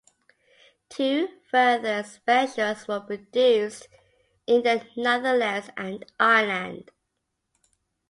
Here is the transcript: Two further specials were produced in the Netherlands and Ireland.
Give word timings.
Two 0.89 1.29
further 1.51 2.01
specials 2.01 2.87
were 2.87 3.01
produced 3.01 3.87
in 4.47 4.63
the 4.63 4.83
Netherlands 4.97 5.69
and 5.77 6.11
Ireland. 6.19 6.89